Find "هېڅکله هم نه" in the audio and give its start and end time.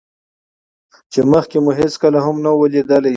1.79-2.51